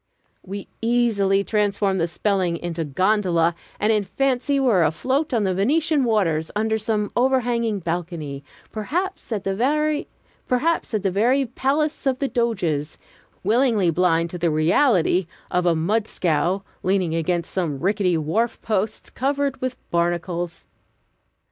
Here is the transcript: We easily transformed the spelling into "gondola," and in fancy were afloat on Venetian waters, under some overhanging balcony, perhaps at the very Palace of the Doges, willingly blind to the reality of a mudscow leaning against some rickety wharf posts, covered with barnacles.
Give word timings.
We 0.41 0.67
easily 0.81 1.43
transformed 1.43 2.01
the 2.01 2.07
spelling 2.07 2.57
into 2.57 2.83
"gondola," 2.83 3.53
and 3.79 3.93
in 3.93 4.01
fancy 4.01 4.59
were 4.59 4.81
afloat 4.83 5.31
on 5.31 5.43
Venetian 5.43 6.03
waters, 6.05 6.49
under 6.55 6.79
some 6.79 7.11
overhanging 7.15 7.81
balcony, 7.81 8.43
perhaps 8.71 9.31
at 9.31 9.43
the 9.43 9.53
very 9.53 10.07
Palace 11.45 12.07
of 12.07 12.17
the 12.17 12.27
Doges, 12.27 12.97
willingly 13.43 13.91
blind 13.91 14.31
to 14.31 14.39
the 14.39 14.49
reality 14.49 15.27
of 15.51 15.67
a 15.67 15.75
mudscow 15.75 16.63
leaning 16.81 17.13
against 17.13 17.53
some 17.53 17.79
rickety 17.79 18.17
wharf 18.17 18.59
posts, 18.63 19.11
covered 19.11 19.61
with 19.61 19.77
barnacles. 19.91 20.65